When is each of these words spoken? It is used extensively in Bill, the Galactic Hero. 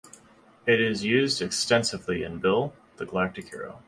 It 0.65 0.81
is 0.81 1.03
used 1.03 1.43
extensively 1.43 2.23
in 2.23 2.39
Bill, 2.39 2.73
the 2.97 3.05
Galactic 3.05 3.49
Hero. 3.51 3.79